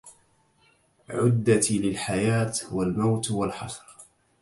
[1.09, 3.97] عدتي للحياة والموت والحشر